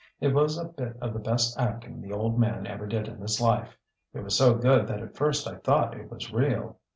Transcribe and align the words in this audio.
It 0.19 0.33
was 0.33 0.57
a 0.57 0.65
bit 0.65 0.97
of 0.99 1.13
the 1.13 1.19
best 1.19 1.59
acting 1.59 2.01
the 2.01 2.11
old 2.11 2.39
man 2.39 2.65
ever 2.65 2.87
did 2.87 3.07
in 3.07 3.19
his 3.21 3.39
life. 3.39 3.77
It 4.15 4.21
was 4.23 4.35
so 4.35 4.55
good 4.55 4.87
that 4.87 4.99
at 5.03 5.15
first 5.15 5.47
I 5.47 5.57
thought 5.57 5.95
it 5.95 6.09
was 6.09 6.33
real. 6.33 6.79